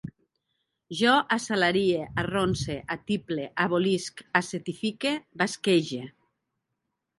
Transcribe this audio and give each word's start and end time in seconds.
Jo 1.01 1.11
assalarie, 1.35 1.99
arronse, 2.23 2.79
atiple, 2.97 3.47
abolisc, 3.67 4.25
acetifique, 4.43 5.15
basquege 5.45 6.03